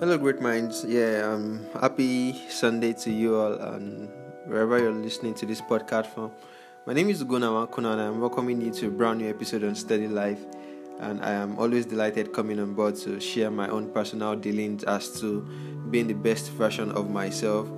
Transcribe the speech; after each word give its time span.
Hello, 0.00 0.18
great 0.18 0.40
minds. 0.40 0.84
Yeah, 0.84 1.30
um, 1.32 1.64
happy 1.80 2.32
Sunday 2.48 2.94
to 2.94 3.12
you 3.12 3.36
all, 3.36 3.52
and 3.52 4.10
wherever 4.44 4.76
you're 4.76 4.90
listening 4.90 5.34
to 5.34 5.46
this 5.46 5.60
podcast 5.60 6.06
from. 6.06 6.32
My 6.84 6.92
name 6.92 7.10
is 7.10 7.22
Guna 7.22 7.46
Wakuna, 7.46 7.92
and 7.92 8.00
I'm 8.00 8.20
welcoming 8.20 8.60
you 8.60 8.72
to 8.72 8.88
a 8.88 8.90
brand 8.90 9.20
new 9.20 9.30
episode 9.30 9.62
on 9.62 9.76
Steady 9.76 10.08
Life. 10.08 10.40
And 10.98 11.24
I 11.24 11.30
am 11.30 11.56
always 11.60 11.86
delighted 11.86 12.32
coming 12.32 12.58
on 12.58 12.74
board 12.74 12.96
to 13.06 13.20
share 13.20 13.52
my 13.52 13.68
own 13.68 13.88
personal 13.88 14.34
dealings 14.34 14.82
as 14.82 15.20
to 15.20 15.42
being 15.90 16.08
the 16.08 16.14
best 16.14 16.50
version 16.50 16.90
of 16.90 17.08
myself. 17.08 17.68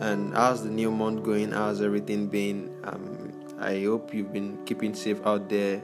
And 0.00 0.34
how's 0.34 0.64
the 0.64 0.70
new 0.70 0.90
month 0.90 1.22
going? 1.22 1.52
How's 1.52 1.80
everything 1.82 2.26
been? 2.26 2.74
Um, 2.82 3.32
I 3.60 3.84
hope 3.84 4.12
you've 4.12 4.32
been 4.32 4.58
keeping 4.66 4.92
safe 4.92 5.24
out 5.24 5.48
there. 5.48 5.80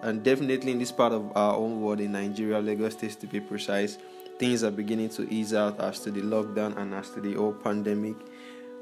And 0.00 0.22
definitely 0.22 0.70
in 0.70 0.78
this 0.78 0.92
part 0.92 1.12
of 1.12 1.36
our 1.36 1.56
own 1.56 1.80
world, 1.80 1.98
in 1.98 2.12
Nigeria, 2.12 2.60
Lagos 2.60 2.92
State 2.92 3.18
to 3.20 3.26
be 3.26 3.40
precise, 3.40 3.98
things 4.38 4.64
are 4.64 4.70
beginning 4.70 5.08
to 5.10 5.28
ease 5.32 5.54
out 5.54 5.80
as 5.80 6.00
to 6.00 6.10
the 6.10 6.20
lockdown 6.20 6.76
and 6.76 6.94
as 6.94 7.10
to 7.10 7.20
the 7.20 7.34
whole 7.34 7.52
pandemic 7.52 8.16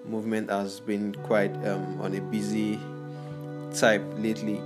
movement 0.04 0.50
has 0.50 0.80
been 0.80 1.14
quite 1.22 1.54
um, 1.66 2.00
on 2.00 2.14
a 2.14 2.20
busy 2.20 2.78
type 3.74 4.04
lately. 4.16 4.60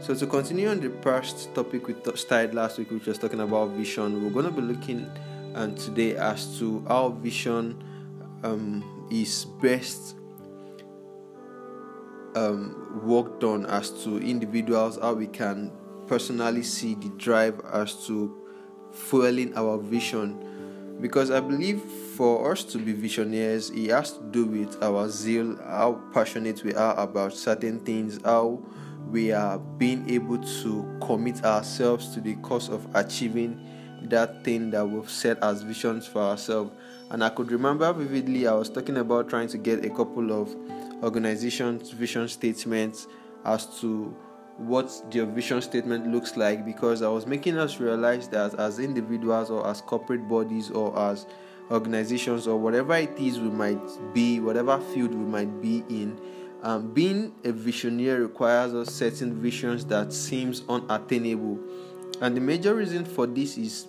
So 0.00 0.14
to 0.14 0.26
continue 0.26 0.68
on 0.68 0.80
the 0.80 0.90
first 1.02 1.54
topic 1.54 1.86
we 1.86 1.94
started 2.14 2.54
last 2.54 2.78
week, 2.78 2.90
which 2.90 3.06
was 3.06 3.18
talking 3.18 3.40
about 3.40 3.70
vision, 3.70 4.24
we're 4.24 4.30
going 4.30 4.46
to 4.46 4.60
be 4.60 4.62
looking 4.62 5.10
and 5.54 5.72
um, 5.72 5.74
today 5.74 6.16
as 6.16 6.58
to 6.58 6.84
how 6.86 7.08
vision 7.08 7.82
um, 8.44 9.08
is 9.10 9.44
best 9.60 10.14
um, 12.36 13.00
worked 13.02 13.42
on 13.42 13.66
as 13.66 13.90
to 14.04 14.18
individuals, 14.18 14.98
how 15.00 15.12
we 15.12 15.26
can 15.26 15.72
personally 16.06 16.62
see 16.62 16.94
the 16.94 17.08
drive 17.10 17.60
as 17.72 18.06
to 18.06 18.39
fueling 18.92 19.56
our 19.56 19.78
vision. 19.78 20.46
Because 21.00 21.30
I 21.30 21.40
believe 21.40 21.80
for 21.80 22.52
us 22.52 22.62
to 22.64 22.78
be 22.78 22.92
visionaries, 22.92 23.70
it 23.70 23.90
has 23.90 24.12
to 24.12 24.22
do 24.30 24.44
with 24.44 24.82
our 24.82 25.08
zeal, 25.08 25.56
how 25.64 26.00
passionate 26.12 26.62
we 26.62 26.74
are 26.74 26.98
about 26.98 27.32
certain 27.32 27.80
things, 27.80 28.20
how 28.24 28.62
we 29.08 29.32
are 29.32 29.58
being 29.58 30.08
able 30.10 30.38
to 30.38 30.98
commit 31.00 31.42
ourselves 31.44 32.14
to 32.14 32.20
the 32.20 32.34
cause 32.36 32.68
of 32.68 32.86
achieving 32.94 33.58
that 34.02 34.44
thing 34.44 34.70
that 34.70 34.86
we've 34.86 35.10
set 35.10 35.42
as 35.42 35.62
visions 35.62 36.06
for 36.06 36.20
ourselves. 36.20 36.70
And 37.10 37.24
I 37.24 37.30
could 37.30 37.50
remember 37.50 37.92
vividly, 37.92 38.46
I 38.46 38.52
was 38.52 38.70
talking 38.70 38.98
about 38.98 39.28
trying 39.28 39.48
to 39.48 39.58
get 39.58 39.84
a 39.84 39.90
couple 39.90 40.32
of 40.32 40.54
organizations' 41.02 41.90
vision 41.90 42.28
statements 42.28 43.06
as 43.44 43.80
to 43.80 44.14
what 44.60 45.10
their 45.10 45.24
vision 45.24 45.62
statement 45.62 46.06
looks 46.06 46.36
like 46.36 46.66
because 46.66 47.00
I 47.00 47.08
was 47.08 47.26
making 47.26 47.56
us 47.56 47.80
realize 47.80 48.28
that 48.28 48.54
as 48.54 48.78
individuals 48.78 49.50
or 49.50 49.66
as 49.66 49.80
corporate 49.80 50.28
bodies 50.28 50.70
or 50.70 50.96
as 50.98 51.26
organizations 51.70 52.46
or 52.46 52.58
whatever 52.58 52.94
it 52.94 53.16
is 53.18 53.40
we 53.40 53.48
might 53.48 53.80
be, 54.12 54.38
whatever 54.38 54.78
field 54.78 55.14
we 55.14 55.24
might 55.24 55.62
be 55.62 55.82
in, 55.88 56.20
um, 56.62 56.92
being 56.92 57.32
a 57.44 57.52
visionary 57.52 58.20
requires 58.20 58.74
us 58.74 58.94
certain 58.94 59.40
visions 59.40 59.86
that 59.86 60.12
seems 60.12 60.62
unattainable. 60.68 61.58
And 62.20 62.36
the 62.36 62.40
major 62.40 62.74
reason 62.74 63.06
for 63.06 63.26
this 63.26 63.56
is 63.56 63.86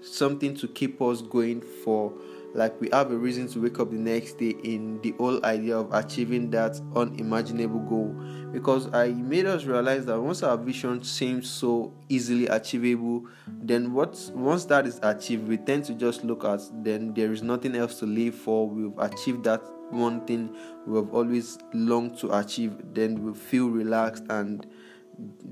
something 0.00 0.54
to 0.56 0.68
keep 0.68 1.02
us 1.02 1.22
going 1.22 1.60
for 1.60 2.12
like 2.54 2.80
we 2.80 2.88
have 2.92 3.10
a 3.10 3.16
reason 3.16 3.48
to 3.48 3.60
wake 3.60 3.80
up 3.80 3.90
the 3.90 3.96
next 3.96 4.38
day 4.38 4.54
in 4.62 5.00
the 5.02 5.10
whole 5.18 5.44
idea 5.44 5.76
of 5.76 5.92
achieving 5.92 6.50
that 6.50 6.80
unimaginable 6.94 7.80
goal. 7.80 8.14
Because 8.52 8.92
i 8.94 9.08
made 9.08 9.46
us 9.46 9.64
realize 9.64 10.06
that 10.06 10.20
once 10.20 10.44
our 10.44 10.56
vision 10.56 11.02
seems 11.02 11.50
so 11.50 11.92
easily 12.08 12.46
achievable 12.46 13.26
then 13.48 13.92
what 13.92 14.30
once 14.32 14.64
that 14.66 14.86
is 14.86 15.00
achieved 15.02 15.48
we 15.48 15.56
tend 15.56 15.84
to 15.84 15.94
just 15.94 16.22
look 16.22 16.44
at 16.44 16.60
then 16.84 17.12
there 17.14 17.32
is 17.32 17.42
nothing 17.42 17.74
else 17.74 17.98
to 17.98 18.06
live 18.06 18.34
for. 18.34 18.68
We've 18.68 18.96
achieved 18.98 19.44
that 19.44 19.60
one 19.90 20.24
thing 20.24 20.56
we 20.86 20.96
have 20.96 21.12
always 21.12 21.58
longed 21.72 22.18
to 22.18 22.38
achieve 22.38 22.72
then 22.94 23.24
we 23.24 23.34
feel 23.34 23.68
relaxed 23.68 24.24
and 24.30 24.64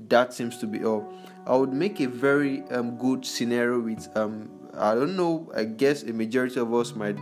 that 0.07 0.33
seems 0.33 0.57
to 0.57 0.67
be 0.67 0.83
all. 0.83 1.13
I 1.45 1.55
would 1.55 1.73
make 1.73 1.99
a 1.99 2.07
very 2.07 2.63
um, 2.71 2.97
good 2.97 3.25
scenario 3.25 3.79
with 3.79 4.09
um, 4.15 4.49
I 4.77 4.95
don't 4.95 5.15
know. 5.15 5.51
I 5.55 5.65
guess 5.65 6.03
a 6.03 6.13
majority 6.13 6.59
of 6.59 6.73
us 6.73 6.95
might 6.95 7.17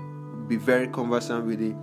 be 0.47 0.55
very 0.55 0.87
conversant 0.87 1.45
with 1.45 1.61
it, 1.61 1.75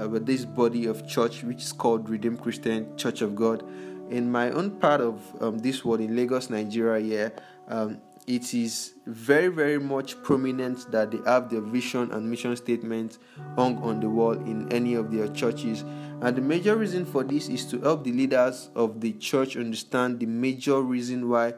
uh, 0.00 0.08
with 0.08 0.26
this 0.26 0.44
body 0.44 0.86
of 0.86 1.06
church, 1.06 1.42
which 1.42 1.62
is 1.62 1.72
called 1.72 2.08
Redeemed 2.08 2.40
Christian 2.40 2.96
Church 2.96 3.20
of 3.22 3.34
God. 3.34 3.62
In 4.10 4.30
my 4.30 4.50
own 4.50 4.72
part 4.72 5.00
of 5.00 5.20
um, 5.40 5.58
this 5.58 5.84
world 5.84 6.00
in 6.00 6.16
Lagos, 6.16 6.50
Nigeria, 6.50 6.98
yeah, 6.98 7.28
um, 7.68 7.98
it 8.26 8.54
is 8.54 8.94
very, 9.06 9.48
very 9.48 9.78
much 9.78 10.20
prominent 10.22 10.90
that 10.90 11.10
they 11.10 11.18
have 11.26 11.50
their 11.50 11.60
vision 11.60 12.10
and 12.12 12.28
mission 12.28 12.54
statement 12.56 13.18
hung 13.56 13.78
on 13.82 14.00
the 14.00 14.08
wall 14.08 14.32
in 14.32 14.70
any 14.72 14.94
of 14.94 15.10
their 15.10 15.28
churches. 15.28 15.84
And 16.22 16.36
the 16.36 16.42
major 16.42 16.76
reason 16.76 17.04
for 17.04 17.24
this 17.24 17.48
is 17.48 17.64
to 17.66 17.80
help 17.80 18.04
the 18.04 18.12
leaders 18.12 18.70
of 18.74 19.00
the 19.00 19.12
church 19.14 19.56
understand 19.56 20.20
the 20.20 20.26
major 20.26 20.80
reason 20.82 21.28
why 21.28 21.54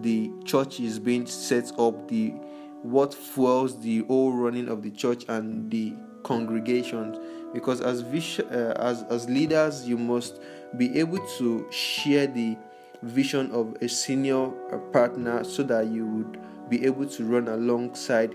the 0.00 0.30
church 0.44 0.80
is 0.80 0.98
being 0.98 1.26
set 1.26 1.72
up, 1.78 2.08
the 2.08 2.34
what 2.82 3.14
fuels 3.14 3.80
the 3.80 4.00
whole 4.04 4.32
running 4.32 4.68
of 4.68 4.82
the 4.82 4.90
church 4.90 5.24
and 5.28 5.70
the 5.70 5.94
congregations 6.22 7.18
because 7.52 7.80
as 7.80 8.02
uh, 8.02 8.74
as 8.76 9.02
as 9.10 9.28
leaders 9.28 9.86
you 9.86 9.98
must 9.98 10.40
be 10.76 10.98
able 10.98 11.18
to 11.38 11.66
share 11.70 12.26
the 12.26 12.56
vision 13.02 13.50
of 13.50 13.76
a 13.82 13.88
senior 13.88 14.48
partner 14.92 15.42
so 15.42 15.62
that 15.62 15.86
you 15.88 16.06
would 16.06 16.38
be 16.70 16.84
able 16.84 17.06
to 17.06 17.24
run 17.24 17.48
alongside 17.48 18.34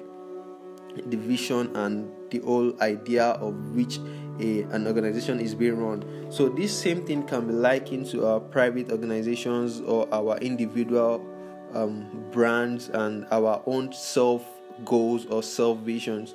the 1.07 1.17
vision 1.17 1.73
and 1.75 2.11
the 2.31 2.39
whole 2.39 2.79
idea 2.81 3.25
of 3.25 3.53
which 3.75 3.99
a, 4.39 4.61
an 4.73 4.87
organization 4.87 5.39
is 5.39 5.55
being 5.55 5.77
run. 5.77 6.03
So 6.31 6.49
this 6.49 6.77
same 6.77 7.05
thing 7.05 7.23
can 7.23 7.47
be 7.47 7.53
likened 7.53 8.07
to 8.07 8.25
our 8.25 8.39
private 8.39 8.91
organizations 8.91 9.81
or 9.81 10.07
our 10.13 10.37
individual 10.37 11.25
um, 11.73 12.25
brands 12.31 12.89
and 12.89 13.25
our 13.31 13.61
own 13.65 13.93
self 13.93 14.43
goals 14.85 15.25
or 15.27 15.43
self 15.43 15.79
visions. 15.79 16.33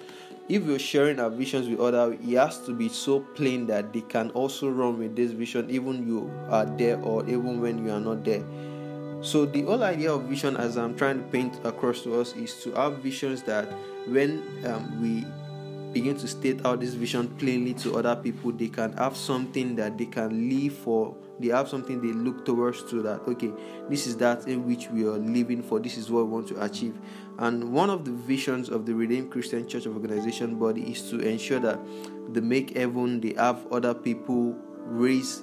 If 0.49 0.65
you're 0.65 0.79
sharing 0.79 1.21
our 1.21 1.31
visions 1.31 1.69
with 1.69 1.81
others, 1.81 2.19
it 2.21 2.37
has 2.37 2.59
to 2.67 2.75
be 2.75 2.89
so 2.89 3.21
plain 3.21 3.67
that 3.69 3.93
they 3.93 4.01
can 4.03 4.31
also 4.31 4.69
run 4.69 4.99
with 4.99 5.15
this 5.17 5.31
vision, 5.31 5.71
even 5.71 6.07
you 6.07 6.31
are 6.51 6.67
there 6.67 6.99
or 7.01 7.25
even 7.27 7.61
when 7.61 7.85
you 7.85 7.93
are 7.93 8.01
not 8.01 8.25
there. 8.25 8.43
So 9.23 9.47
the 9.47 9.63
whole 9.63 9.85
idea 9.85 10.13
of 10.13 10.25
vision, 10.25 10.57
as 10.57 10.77
I'm 10.77 10.97
trying 10.97 11.19
to 11.19 11.25
paint 11.31 11.55
across 11.65 12.03
to 12.03 12.21
us, 12.21 12.35
is 12.35 12.57
to 12.65 12.73
have 12.73 12.99
visions 12.99 13.43
that 13.45 13.67
when 14.07 14.43
um, 14.67 15.01
we 15.01 15.25
begin 15.93 16.17
to 16.17 16.29
state 16.29 16.65
out 16.65 16.81
this 16.81 16.95
vision 16.95 17.29
plainly 17.37 17.75
to 17.75 17.97
other 17.97 18.17
people, 18.17 18.53
they 18.53 18.69
can 18.69 18.93
have 18.95 19.17
something 19.17 19.77
that 19.77 19.99
they 19.99 20.07
can 20.07 20.49
live 20.49 20.73
for. 20.73 21.17
They 21.39 21.49
have 21.49 21.69
something 21.69 22.01
they 22.01 22.13
look 22.13 22.45
towards 22.45 22.89
to 22.91 23.03
that 23.03 23.23
okay 23.27 23.51
this 23.89 24.07
is 24.07 24.17
that 24.19 24.47
in 24.47 24.67
which 24.67 24.89
we 24.91 25.05
are 25.05 25.19
living 25.19 25.63
for. 25.63 25.81
This 25.81 25.97
is 25.97 26.11
what 26.11 26.27
we 26.27 26.31
want 26.31 26.49
to 26.49 26.63
achieve. 26.63 26.97
And 27.39 27.73
one 27.73 27.91
of 27.91 28.05
the 28.05 28.13
visions 28.13 28.69
of 28.69 28.87
the 28.87 28.95
redeemed 28.95 29.31
christian 29.31 29.67
church 29.67 29.87
of 29.87 29.95
organization 29.95 30.59
body 30.59 30.83
is 30.93 31.09
to 31.11 31.19
ensure 31.19 31.59
that 31.61 31.81
they 32.33 32.41
make 32.41 32.77
heaven 32.77 33.21
they 33.21 33.35
have 33.35 33.67
other 33.73 33.95
people 33.95 34.55
raise 34.85 35.43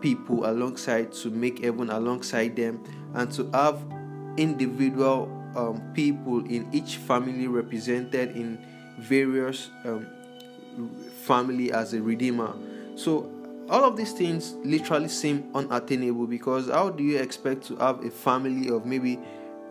people 0.00 0.48
alongside 0.48 1.12
to 1.12 1.30
make 1.30 1.62
heaven 1.62 1.90
alongside 1.90 2.56
them 2.56 2.82
and 3.14 3.30
to 3.32 3.48
have 3.52 3.80
individual 4.36 5.28
um, 5.56 5.82
people 5.94 6.44
in 6.46 6.68
each 6.72 6.96
family 6.96 7.46
represented 7.46 8.36
in 8.36 8.58
various 8.98 9.70
um, 9.84 10.06
family 11.22 11.72
as 11.72 11.94
a 11.94 12.00
redeemer. 12.00 12.54
So 12.96 13.30
all 13.68 13.84
of 13.84 13.96
these 13.96 14.12
things 14.12 14.54
literally 14.64 15.08
seem 15.08 15.48
unattainable 15.54 16.26
because 16.26 16.68
how 16.68 16.90
do 16.90 17.04
you 17.04 17.18
expect 17.18 17.64
to 17.68 17.76
have 17.76 18.04
a 18.04 18.10
family 18.10 18.68
of 18.68 18.84
maybe 18.84 19.18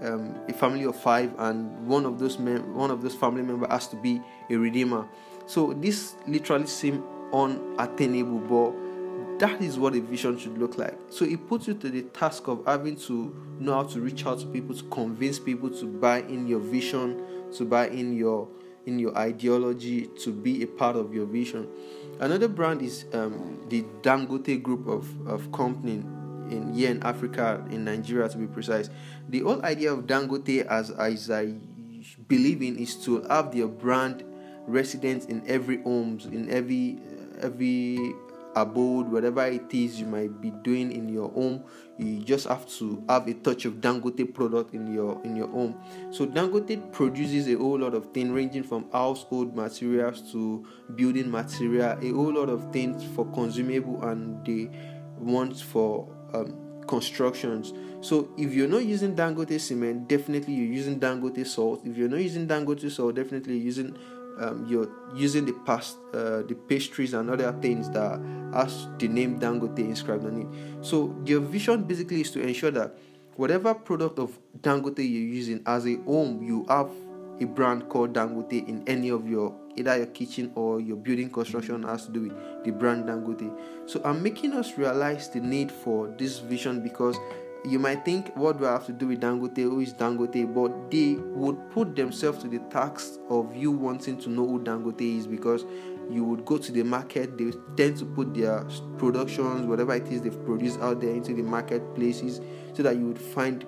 um, 0.02 0.36
a 0.48 0.54
family 0.54 0.86
of 0.86 0.96
five 0.96 1.34
and 1.38 1.86
one 1.86 2.06
of 2.06 2.20
those 2.20 2.40
mem- 2.40 2.74
one 2.74 2.90
of 2.92 3.02
those 3.02 3.16
family 3.16 3.42
member 3.42 3.68
has 3.68 3.88
to 3.88 3.96
be 3.98 4.22
a 4.50 4.56
redeemer? 4.56 5.08
So 5.46 5.74
this 5.74 6.16
literally 6.28 6.68
seem 6.68 7.04
unattainable 7.34 8.40
but 8.40 9.40
that 9.40 9.62
is 9.62 9.80
what 9.80 9.96
a 9.96 10.02
vision 10.02 10.38
should 10.38 10.58
look 10.58 10.78
like. 10.78 10.98
So 11.10 11.26
it 11.26 11.48
puts 11.48 11.68
you 11.68 11.74
to 11.76 11.90
the 11.90 12.04
task 12.04 12.48
of 12.48 12.64
having 12.66 12.98
to 12.98 13.36
know 13.60 13.74
how 13.74 13.84
to 13.84 14.02
reach 14.02 14.26
out 14.26 14.40
to 14.40 14.46
people 14.48 14.76
to 14.76 14.84
convince 14.86 15.40
people 15.40 15.70
to 15.70 15.86
buy 15.86 16.22
in 16.22 16.48
your 16.48 16.60
vision 16.60 17.22
to 17.54 17.66
buy 17.66 17.88
in 17.88 18.16
your 18.16 18.48
in 18.86 19.00
your 19.00 19.18
ideology 19.18 20.08
to 20.24 20.32
be 20.32 20.64
a 20.64 20.68
part 20.68 20.96
of 20.96 21.14
your 21.14 21.26
vision 21.26 21.68
Another 22.20 22.50
brand 22.50 22.82
is 22.82 23.06
um, 23.14 23.66
the 23.70 23.84
Dangote 24.02 24.62
group 24.62 24.88
of, 24.88 25.08
of 25.26 25.50
company 25.54 26.04
in 26.52 26.74
here 26.74 26.92
in 26.92 27.02
Africa, 27.04 27.66
in 27.72 27.86
Nigeria 27.86 28.28
to 28.28 28.38
be 28.38 28.46
precise. 28.46 28.90
The 29.30 29.40
whole 29.40 29.64
idea 29.64 29.94
of 29.94 30.06
Dangote, 30.06 30.66
as, 30.66 30.92
as 30.92 31.32
I 31.32 31.54
believe 32.28 32.62
in, 32.62 32.78
is 32.78 32.96
to 33.06 33.22
have 33.30 33.56
their 33.56 33.68
brand 33.68 34.26
resident 34.68 35.30
in 35.30 35.44
every 35.48 35.82
homes, 35.82 36.26
in 36.26 36.50
every 36.50 37.00
every 37.40 38.14
abode, 38.56 39.12
whatever 39.12 39.46
it 39.46 39.74
is 39.74 40.00
you 40.00 40.06
might 40.06 40.42
be 40.42 40.52
doing 40.64 40.92
in 40.92 41.10
your 41.10 41.30
home, 41.30 41.64
you 41.98 42.20
just 42.20 42.48
have 42.48 42.68
to 42.68 43.04
have 43.10 43.28
a 43.28 43.34
touch 43.34 43.66
of 43.66 43.76
Dangote 43.76 44.34
product 44.34 44.74
in 44.74 44.92
your 44.94 45.22
in 45.24 45.36
your 45.36 45.48
home. 45.48 45.80
So 46.12 46.26
Dangote 46.26 46.92
produces 46.92 47.48
a 47.48 47.58
whole 47.58 47.80
lot 47.80 47.94
of 47.94 48.12
things 48.14 48.32
ranging 48.32 48.64
from 48.64 48.90
household 48.92 49.56
materials 49.56 50.32
to 50.32 50.66
building 50.96 51.30
material, 51.30 51.98
a 52.02 52.10
whole 52.12 52.34
lot 52.34 52.50
of 52.50 52.72
things 52.72 53.04
for 53.16 53.26
consumable 53.32 54.04
and 54.04 54.44
the 54.46 54.70
ones 55.18 55.62
for 55.62 56.08
um, 56.34 56.82
constructions. 56.88 57.74
So 58.02 58.30
if 58.38 58.54
you're 58.54 58.68
not 58.68 58.86
using 58.86 59.16
Dangote 59.16 59.60
cement, 59.60 60.08
definitely 60.08 60.54
you're 60.54 60.74
using 60.74 61.00
Dangote 61.00 61.46
salt. 61.46 61.86
If 61.86 61.98
you're 61.98 62.10
not 62.10 62.22
using 62.22 62.48
Dangote 62.48 62.90
salt, 62.90 63.16
definitely 63.16 63.58
using 63.58 63.96
um, 64.40 64.66
you're 64.68 64.90
using 65.14 65.46
the 65.46 65.54
past 65.66 65.98
uh, 66.14 66.42
the 66.44 66.56
pastries 66.68 67.14
and 67.14 67.30
other 67.30 67.52
things 67.62 67.90
that 67.92 68.20
has 68.54 68.88
the 68.98 69.08
name 69.08 69.40
Dangote 69.40 69.80
inscribed 69.80 70.26
on 70.26 70.42
it. 70.42 70.86
So 70.86 71.16
your 71.26 71.42
vision 71.42 71.84
basically 71.84 72.22
is 72.22 72.32
to 72.32 72.42
ensure 72.42 72.72
that 72.72 72.98
whatever 73.36 73.74
product 73.74 74.20
of 74.20 74.40
Dangote 74.62 75.00
you're 75.00 75.06
using 75.06 75.62
as 75.66 75.86
a 75.86 75.96
home, 75.98 76.44
you 76.44 76.66
have 76.70 76.90
a 77.42 77.46
brand 77.46 77.88
called 77.90 78.14
Dangote 78.14 78.68
in 78.68 78.84
any 78.88 79.10
of 79.10 79.28
your 79.28 79.56
either 79.76 79.98
your 79.98 80.08
kitchen 80.08 80.52
or 80.56 80.82
your 80.82 80.98
building 80.98 81.30
construction 81.30 81.84
has 81.84 82.06
to 82.06 82.12
do 82.12 82.22
with 82.24 82.64
the 82.66 82.72
brand 82.72 83.06
Dangote. 83.06 83.50
So 83.86 84.02
I'm 84.04 84.22
making 84.22 84.54
us 84.54 84.78
realize 84.78 85.30
the 85.30 85.40
need 85.40 85.72
for 85.72 86.08
this 86.18 86.40
vision 86.40 86.82
because 86.82 87.18
you 87.66 87.80
might 87.80 88.06
think, 88.06 88.36
what 88.36 88.58
do 88.58 88.66
I 88.66 88.74
have 88.74 88.86
to 88.86 88.94
do 88.94 89.08
with 89.08 89.22
Dangote? 89.22 89.58
Who 89.58 89.80
is 89.82 89.94
Dangote? 89.94 90.54
But 90.54 90.92
they 90.92 91.16
would 91.16 91.70
put 91.72 91.96
themselves 91.96 92.40
to 92.44 92.48
the 92.48 92.60
task 92.70 93.20
of 93.30 93.56
you 93.56 93.72
wanting 93.72 94.18
to 94.22 94.30
know 94.30 94.48
who 94.48 94.60
Dangote 94.60 95.02
is 95.02 95.28
because 95.28 95.66
you 96.10 96.24
would 96.24 96.46
go 96.46 96.58
to 96.58 96.72
the 96.72 96.84
market, 96.84 97.38
they 97.38 97.52
tend 97.76 97.98
to 97.98 98.06
put 98.06 98.34
their 98.34 98.64
productions, 98.98 99.66
whatever 99.68 99.94
it 99.94 100.08
is 100.08 100.22
they've 100.22 100.46
produced 100.46 100.80
out 100.80 101.02
there, 101.02 101.12
into 101.12 101.34
the 101.34 101.44
marketplaces 101.44 102.42
so 102.74 102.82
that 102.84 102.96
you 102.96 103.08
would 103.08 103.20
find 103.20 103.66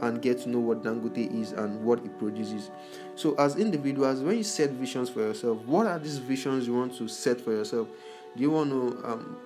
and 0.00 0.22
get 0.22 0.38
to 0.40 0.48
know 0.48 0.60
what 0.60 0.82
Dangote 0.82 1.32
is 1.40 1.52
and 1.52 1.82
what 1.84 2.04
it 2.04 2.18
produces. 2.18 2.70
So, 3.16 3.34
as 3.36 3.56
individuals, 3.56 4.20
when 4.20 4.36
you 4.36 4.44
set 4.44 4.70
visions 4.70 5.10
for 5.10 5.20
yourself, 5.20 5.58
what 5.64 5.86
are 5.86 5.98
these 5.98 6.18
visions 6.18 6.66
you 6.66 6.74
want 6.74 6.96
to 6.98 7.08
set 7.08 7.40
for 7.40 7.52
yourself? 7.52 7.88
Do 8.36 8.42
you 8.42 8.50
want 8.50 8.70
to 8.70 9.04
um, 9.04 9.36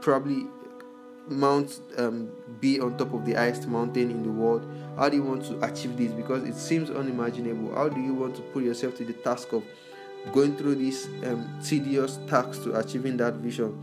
probably 0.00 0.46
mount 1.30 1.80
um, 1.96 2.30
be 2.60 2.80
on 2.80 2.96
top 2.96 3.12
of 3.12 3.24
the 3.24 3.34
highest 3.34 3.68
mountain 3.68 4.10
in 4.10 4.22
the 4.22 4.30
world? 4.30 4.68
How 4.96 5.08
do 5.08 5.16
you 5.16 5.22
want 5.22 5.44
to 5.46 5.62
achieve 5.64 5.96
this? 5.96 6.12
Because 6.12 6.44
it 6.44 6.54
seems 6.54 6.90
unimaginable. 6.90 7.74
How 7.74 7.88
do 7.88 8.00
you 8.00 8.14
want 8.14 8.36
to 8.36 8.42
put 8.42 8.64
yourself 8.64 8.96
to 8.96 9.04
the 9.04 9.12
task 9.12 9.52
of 9.52 9.64
going 10.32 10.56
through 10.56 10.76
this 10.76 11.06
um, 11.24 11.48
tedious 11.64 12.18
task 12.26 12.62
to 12.64 12.78
achieving 12.78 13.16
that 13.18 13.34
vision? 13.34 13.76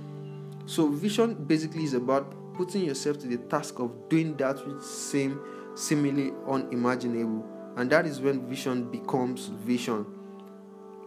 So, 0.66 0.90
vision 0.90 1.36
basically 1.36 1.84
is 1.84 1.94
about 1.94 2.34
putting 2.56 2.86
yourself 2.86 3.20
to 3.20 3.28
the 3.28 3.38
task 3.38 3.80
of 3.80 4.10
doing 4.10 4.36
that 4.38 4.66
which 4.68 4.82
seems 4.84 5.38
seemingly 5.76 6.34
unimaginable, 6.48 7.46
and 7.76 7.90
that 7.92 8.06
is 8.06 8.20
when 8.22 8.48
vision 8.48 8.90
becomes 8.90 9.48
vision. 9.48 10.06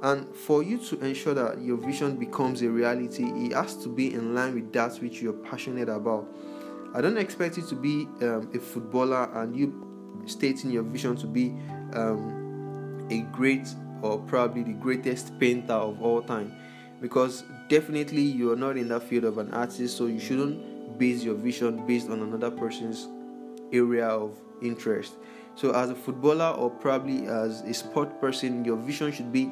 And 0.02 0.34
for 0.34 0.62
you 0.62 0.78
to 0.78 1.04
ensure 1.04 1.34
that 1.34 1.60
your 1.60 1.76
vision 1.76 2.16
becomes 2.16 2.62
a 2.62 2.70
reality, 2.70 3.24
it 3.24 3.52
has 3.52 3.76
to 3.82 3.88
be 3.88 4.14
in 4.14 4.34
line 4.34 4.54
with 4.54 4.72
that 4.72 4.94
which 4.98 5.20
you're 5.20 5.32
passionate 5.32 5.88
about. 5.88 6.28
I 6.94 7.00
don't 7.00 7.18
expect 7.18 7.56
you 7.56 7.64
to 7.64 7.74
be 7.74 8.08
um, 8.22 8.50
a 8.54 8.58
footballer 8.58 9.28
and 9.34 9.56
you 9.56 10.22
stating 10.26 10.70
your 10.70 10.82
vision 10.82 11.16
to 11.16 11.26
be 11.26 11.48
um, 11.94 13.06
a 13.10 13.20
great 13.36 13.68
or 14.02 14.18
probably 14.20 14.62
the 14.62 14.72
greatest 14.72 15.38
painter 15.38 15.72
of 15.72 16.00
all 16.00 16.22
time 16.22 16.52
because 17.00 17.44
definitely 17.68 18.22
you 18.22 18.52
are 18.52 18.56
not 18.56 18.76
in 18.76 18.88
that 18.88 19.02
field 19.02 19.24
of 19.24 19.38
an 19.38 19.52
artist 19.52 19.96
so 19.96 20.06
you 20.06 20.20
shouldn't 20.20 20.98
base 20.98 21.22
your 21.22 21.34
vision 21.34 21.86
based 21.86 22.08
on 22.08 22.20
another 22.22 22.50
person's 22.50 23.08
area 23.72 24.06
of 24.06 24.36
interest 24.62 25.14
so 25.54 25.72
as 25.72 25.90
a 25.90 25.94
footballer 25.94 26.50
or 26.56 26.70
probably 26.70 27.26
as 27.26 27.62
a 27.62 27.74
sport 27.74 28.20
person 28.20 28.64
your 28.64 28.76
vision 28.76 29.12
should 29.12 29.32
be 29.32 29.50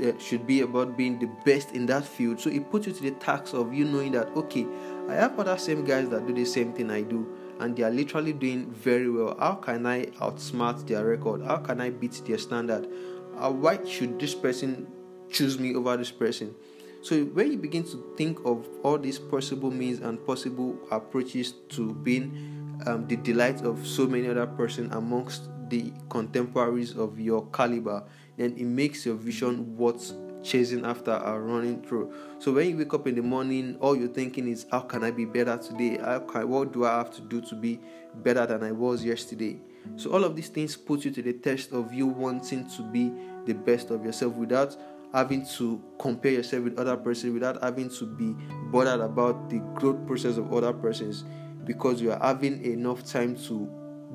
uh, 0.00 0.18
should 0.18 0.46
be 0.46 0.60
about 0.60 0.96
being 0.96 1.18
the 1.18 1.28
best 1.44 1.72
in 1.72 1.86
that 1.86 2.04
field. 2.04 2.40
So 2.40 2.50
it 2.50 2.70
puts 2.70 2.86
you 2.86 2.92
to 2.92 3.02
the 3.02 3.12
task 3.12 3.54
of 3.54 3.72
you 3.72 3.84
knowing 3.84 4.12
that 4.12 4.28
okay, 4.36 4.66
I 5.08 5.14
have 5.14 5.38
other 5.38 5.56
same 5.58 5.84
guys 5.84 6.08
that 6.10 6.26
do 6.26 6.32
the 6.32 6.44
same 6.44 6.72
thing 6.72 6.90
I 6.90 7.02
do, 7.02 7.26
and 7.60 7.76
they 7.76 7.82
are 7.82 7.90
literally 7.90 8.32
doing 8.32 8.70
very 8.72 9.10
well. 9.10 9.36
How 9.38 9.54
can 9.54 9.86
I 9.86 10.06
outsmart 10.20 10.86
their 10.86 11.04
record? 11.04 11.42
How 11.42 11.58
can 11.58 11.80
I 11.80 11.90
beat 11.90 12.22
their 12.26 12.38
standard? 12.38 12.88
Uh, 13.36 13.50
why 13.50 13.84
should 13.84 14.18
this 14.18 14.34
person 14.34 14.86
choose 15.30 15.58
me 15.58 15.74
over 15.74 15.96
this 15.96 16.10
person? 16.10 16.54
So 17.02 17.24
when 17.24 17.52
you 17.52 17.58
begin 17.58 17.84
to 17.84 18.14
think 18.16 18.40
of 18.44 18.66
all 18.82 18.98
these 18.98 19.18
possible 19.18 19.70
means 19.70 20.00
and 20.00 20.24
possible 20.26 20.76
approaches 20.90 21.52
to 21.70 21.94
being 21.94 22.80
um, 22.86 23.06
the 23.06 23.16
delight 23.16 23.62
of 23.62 23.86
so 23.86 24.06
many 24.06 24.28
other 24.28 24.46
person 24.46 24.92
amongst 24.92 25.48
the 25.68 25.92
contemporaries 26.08 26.96
of 26.96 27.20
your 27.20 27.46
caliber, 27.46 28.02
then 28.36 28.56
it 28.56 28.64
makes 28.64 29.06
your 29.06 29.16
vision 29.16 29.76
worth 29.76 30.12
chasing 30.42 30.84
after 30.84 31.10
and 31.10 31.52
running 31.52 31.82
through. 31.82 32.12
So 32.38 32.52
when 32.52 32.68
you 32.70 32.76
wake 32.76 32.94
up 32.94 33.06
in 33.06 33.16
the 33.16 33.22
morning, 33.22 33.76
all 33.80 33.96
you're 33.96 34.08
thinking 34.08 34.46
is, 34.48 34.66
how 34.70 34.80
can 34.80 35.02
I 35.02 35.10
be 35.10 35.24
better 35.24 35.56
today? 35.56 35.96
Can, 36.28 36.48
what 36.48 36.72
do 36.72 36.84
I 36.84 36.98
have 36.98 37.10
to 37.16 37.22
do 37.22 37.40
to 37.40 37.54
be 37.54 37.80
better 38.16 38.46
than 38.46 38.62
I 38.62 38.72
was 38.72 39.04
yesterday? 39.04 39.60
So 39.96 40.12
all 40.12 40.24
of 40.24 40.36
these 40.36 40.48
things 40.48 40.76
put 40.76 41.04
you 41.04 41.10
to 41.12 41.22
the 41.22 41.32
test 41.32 41.72
of 41.72 41.92
you 41.92 42.06
wanting 42.06 42.68
to 42.70 42.82
be 42.82 43.12
the 43.44 43.54
best 43.54 43.90
of 43.90 44.04
yourself 44.04 44.34
without 44.34 44.76
having 45.12 45.46
to 45.46 45.82
compare 45.98 46.32
yourself 46.32 46.64
with 46.64 46.78
other 46.78 46.96
person, 46.96 47.32
without 47.32 47.62
having 47.62 47.88
to 47.88 48.04
be 48.04 48.34
bothered 48.70 49.00
about 49.00 49.48
the 49.48 49.58
growth 49.74 50.06
process 50.06 50.36
of 50.36 50.52
other 50.52 50.72
persons, 50.72 51.24
because 51.64 52.00
you 52.00 52.12
are 52.12 52.20
having 52.20 52.64
enough 52.64 53.04
time 53.04 53.34
to 53.34 53.68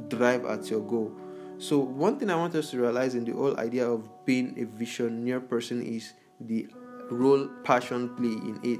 drive 0.09 0.45
at 0.45 0.69
your 0.69 0.81
goal. 0.81 1.11
So, 1.61 1.77
one 1.77 2.17
thing 2.17 2.31
I 2.31 2.35
want 2.37 2.55
us 2.55 2.71
to 2.71 2.81
realize 2.81 3.13
in 3.13 3.23
the 3.23 3.33
whole 3.33 3.55
idea 3.59 3.87
of 3.87 4.25
being 4.25 4.55
a 4.59 4.65
visionary 4.65 5.39
person 5.39 5.83
is 5.85 6.13
the 6.39 6.67
role 7.11 7.47
passion 7.63 8.15
play 8.15 8.31
in 8.31 8.59
it. 8.63 8.79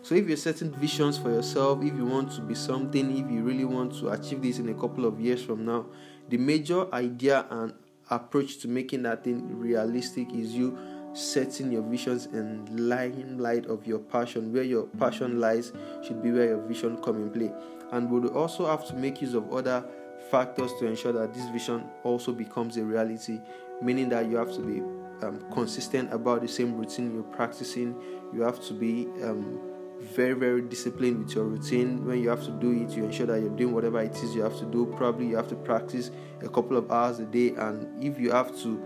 So, 0.00 0.14
if 0.14 0.26
you're 0.26 0.38
setting 0.38 0.72
visions 0.72 1.18
for 1.18 1.28
yourself, 1.28 1.84
if 1.84 1.94
you 1.94 2.06
want 2.06 2.32
to 2.32 2.40
be 2.40 2.54
something, 2.54 3.10
if 3.10 3.30
you 3.30 3.42
really 3.42 3.66
want 3.66 3.92
to 3.96 4.08
achieve 4.08 4.40
this 4.40 4.58
in 4.58 4.70
a 4.70 4.74
couple 4.74 5.04
of 5.04 5.20
years 5.20 5.42
from 5.42 5.66
now, 5.66 5.84
the 6.30 6.38
major 6.38 6.90
idea 6.94 7.44
and 7.50 7.74
approach 8.08 8.56
to 8.60 8.68
making 8.68 9.02
that 9.02 9.22
thing 9.22 9.58
realistic 9.58 10.32
is 10.32 10.54
you 10.54 10.78
setting 11.12 11.70
your 11.70 11.82
visions 11.82 12.24
in 12.24 12.88
lying 12.88 13.36
light 13.36 13.66
of 13.66 13.86
your 13.86 13.98
passion. 13.98 14.50
Where 14.50 14.62
your 14.62 14.84
passion 14.98 15.40
lies 15.40 15.74
should 16.02 16.22
be 16.22 16.30
where 16.30 16.46
your 16.46 16.62
vision 16.62 16.96
come 17.02 17.16
in 17.16 17.28
play. 17.28 17.52
And 17.92 18.10
we'll 18.10 18.34
also 18.34 18.64
have 18.66 18.86
to 18.88 18.94
make 18.94 19.20
use 19.20 19.34
of 19.34 19.52
other 19.52 19.84
factors 20.30 20.72
to 20.78 20.86
ensure 20.86 21.12
that 21.12 21.34
this 21.34 21.48
vision 21.48 21.84
also 22.02 22.32
becomes 22.32 22.76
a 22.76 22.84
reality, 22.84 23.40
meaning 23.82 24.08
that 24.10 24.26
you 24.26 24.36
have 24.36 24.52
to 24.54 24.60
be 24.60 24.80
um, 25.24 25.44
consistent 25.52 26.12
about 26.12 26.42
the 26.42 26.48
same 26.48 26.76
routine 26.76 27.12
you're 27.14 27.22
practicing. 27.22 28.00
You 28.32 28.42
have 28.42 28.60
to 28.66 28.74
be 28.74 29.06
um, 29.22 29.60
very, 30.00 30.34
very 30.34 30.60
disciplined 30.60 31.24
with 31.24 31.34
your 31.34 31.44
routine. 31.44 32.04
When 32.04 32.20
you 32.20 32.28
have 32.28 32.44
to 32.44 32.50
do 32.50 32.72
it, 32.72 32.90
you 32.90 33.04
ensure 33.04 33.26
that 33.26 33.40
you're 33.40 33.56
doing 33.56 33.72
whatever 33.72 34.00
it 34.00 34.16
is 34.22 34.34
you 34.34 34.42
have 34.42 34.58
to 34.58 34.66
do. 34.66 34.92
Probably 34.96 35.26
you 35.26 35.36
have 35.36 35.48
to 35.48 35.56
practice 35.56 36.10
a 36.42 36.48
couple 36.48 36.76
of 36.76 36.90
hours 36.90 37.20
a 37.20 37.24
day, 37.24 37.50
and 37.50 38.02
if 38.02 38.18
you 38.18 38.30
have 38.32 38.56
to, 38.62 38.82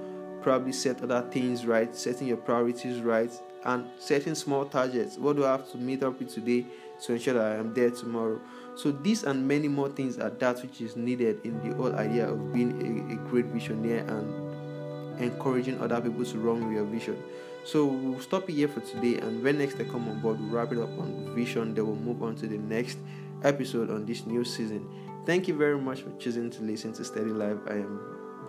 probably 0.49 0.73
set 0.73 1.03
other 1.03 1.21
things 1.31 1.67
right, 1.67 1.95
setting 1.95 2.27
your 2.27 2.39
priorities 2.39 3.03
right, 3.03 3.31
and 3.67 3.85
setting 3.99 4.35
small 4.35 4.65
targets. 4.65 5.19
What 5.19 5.37
do 5.37 5.45
I 5.45 5.51
have 5.51 5.71
to 5.73 5.77
meet 5.77 6.03
up 6.03 6.19
with 6.19 6.33
today 6.33 6.65
to 7.03 7.13
ensure 7.13 7.35
that 7.35 7.53
I 7.53 7.57
am 7.57 7.75
there 7.75 7.91
tomorrow? 7.91 8.41
So, 8.75 8.91
this 8.91 9.25
and 9.25 9.47
many 9.47 9.69
more 9.69 9.91
things 9.91 10.19
are 10.19 10.31
that 10.31 10.63
which 10.63 10.81
is 10.81 10.97
needed 10.97 11.45
in 11.45 11.61
the 11.69 11.77
whole 11.77 11.95
idea 11.95 12.31
of 12.31 12.55
being 12.55 12.73
a, 12.81 13.13
a 13.13 13.29
great 13.29 13.45
visionary 13.47 13.99
and 13.99 15.21
encouraging 15.21 15.83
other 15.83 16.01
people 16.01 16.25
to 16.25 16.39
run 16.39 16.67
with 16.67 16.75
your 16.75 16.87
vision. 16.87 17.23
So, 17.67 17.85
we'll 17.85 18.21
stop 18.21 18.49
here 18.49 18.69
for 18.69 18.81
today, 18.81 19.19
and 19.19 19.43
when 19.43 19.59
next 19.59 19.79
I 19.79 19.85
come 19.85 20.09
on 20.09 20.19
board, 20.21 20.41
we'll 20.41 20.49
wrap 20.49 20.73
it 20.73 20.79
up 20.79 20.99
on 20.99 21.35
vision. 21.35 21.75
Then 21.75 21.87
we'll 21.87 21.97
move 21.97 22.23
on 22.23 22.37
to 22.37 22.47
the 22.47 22.57
next 22.57 22.97
episode 23.45 23.91
on 23.91 24.07
this 24.07 24.25
new 24.25 24.47
season. 24.47 24.89
Thank 25.27 25.47
you 25.47 25.55
very 25.55 25.79
much 25.79 26.01
for 26.01 26.11
choosing 26.19 26.49
to 26.49 26.63
listen 26.63 26.95
to 26.95 27.05
Steady 27.05 27.33
Life. 27.33 27.59
I 27.69 27.75
am 27.75 28.01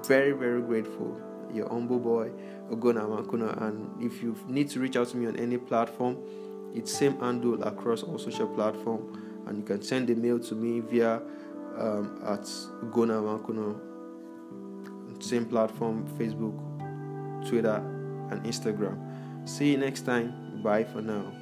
very, 0.06 0.32
very 0.32 0.62
grateful. 0.62 1.20
Your 1.53 1.70
humble 1.70 2.00
boy, 2.00 2.32
Ogona 2.70 3.08
Makuna. 3.08 3.62
And 3.62 4.03
if 4.03 4.22
you 4.22 4.36
need 4.48 4.70
to 4.72 4.79
reach 4.79 4.96
out 4.96 5.08
to 5.10 5.18
me 5.18 5.27
on 5.27 5.36
any 5.38 5.58
platform, 5.58 6.18
it's 6.74 6.94
same 6.94 7.20
handle 7.20 7.62
across 7.63 8.03
all 8.03 8.18
social 8.18 8.48
platform. 8.48 9.25
and 9.50 9.58
you 9.58 9.63
can 9.63 9.82
send 9.82 10.10
a 10.10 10.15
mail 10.15 10.39
to 10.39 10.56
me 10.56 10.79
via 10.79 11.15
um, 11.77 12.22
at 12.25 12.44
Gona 12.91 13.20
Makuno, 13.20 13.79
same 15.24 15.46
platform 15.46 16.08
Facebook, 16.18 16.56
Twitter, 17.50 17.77
and 18.32 18.44
Instagram. 18.44 18.98
See 19.50 19.72
you 19.72 19.77
next 19.77 20.01
time. 20.01 20.62
Bye 20.62 20.84
for 20.84 21.01
now. 21.01 21.38